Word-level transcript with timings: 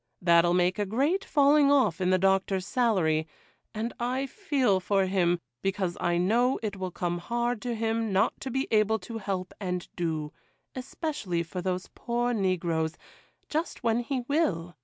That'll 0.19 0.55
make 0.55 0.79
a 0.79 0.85
great 0.87 1.23
falling 1.23 1.71
off 1.71 2.01
in 2.01 2.09
the 2.09 2.17
Doctor's 2.17 2.65
salary; 2.65 3.27
and 3.71 3.93
I 3.99 4.25
feel 4.25 4.79
for 4.79 5.05
him, 5.05 5.39
because 5.61 5.95
I 6.01 6.17
know 6.17 6.59
it 6.63 6.75
will 6.75 6.89
come 6.89 7.19
hard 7.19 7.61
to 7.61 7.75
him 7.75 8.11
not 8.11 8.39
to 8.41 8.49
be 8.49 8.67
able 8.71 8.97
to 8.97 9.19
help 9.19 9.53
and 9.59 9.87
do, 9.95 10.33
especially 10.73 11.43
for 11.43 11.61
these 11.61 11.87
poor 11.93 12.33
negroes, 12.33 12.97
just 13.47 13.83
when 13.83 13.99
he 13.99 14.21
will. 14.21 14.75